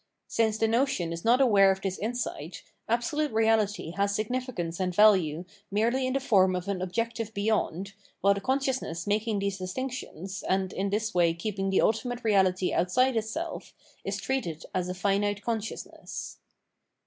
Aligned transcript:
Since 0.25 0.57
the 0.57 0.67
notion 0.67 1.13
is 1.13 1.23
not 1.23 1.41
aware 1.41 1.69
of 1.69 1.79
this 1.79 1.99
insight, 1.99 2.63
absolute 2.89 3.31
Reahty 3.31 3.93
has 3.97 4.15
significance 4.15 4.79
and 4.79 4.95
value 4.95 5.45
merely 5.69 6.07
in 6.07 6.13
the 6.13 6.19
form 6.19 6.55
of 6.55 6.67
an 6.67 6.81
objective 6.81 7.31
beyond, 7.35 7.93
while 8.21 8.33
the 8.33 8.41
consciousness 8.41 9.05
making 9.05 9.37
these 9.37 9.59
distinctions, 9.59 10.41
and 10.41 10.73
in 10.73 10.89
this 10.89 11.13
way 11.13 11.35
keeping 11.35 11.69
the 11.69 11.81
ultimate 11.81 12.23
reahty 12.23 12.73
outside 12.73 13.15
itself, 13.15 13.75
is 14.03 14.17
treated 14.17 14.65
as 14.73 14.89
a 14.89 14.95
finite 14.95 15.43
consciousness. 15.43 16.39